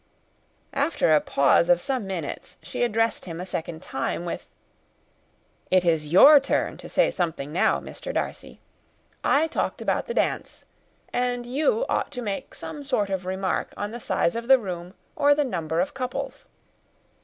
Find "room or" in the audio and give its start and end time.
14.57-15.35